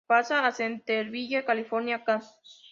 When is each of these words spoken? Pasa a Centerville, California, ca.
Pasa 0.07 0.47
a 0.47 0.51
Centerville, 0.51 1.43
California, 1.45 2.03
ca. 2.05 2.15